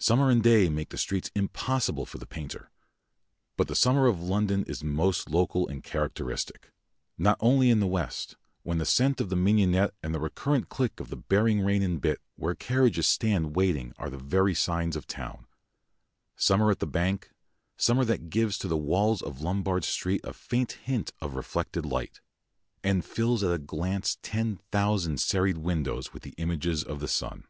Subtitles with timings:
[0.00, 2.72] Summer and day make the streets impossible for the painter.
[3.56, 6.72] But the summer of London is most local and characteristic
[7.16, 11.10] not only in the west, when the scent of mignonette and the recurrent click of
[11.10, 15.46] the bearing rein and bit where carriages stand waiting are the very signs of town;
[16.34, 17.30] summer at the Bank,
[17.76, 22.20] summer that gives to the walls of Lombard Street a faint hint of reflected light,
[22.82, 27.44] and fills at a glance ten thousand serried windows with the images of the sun.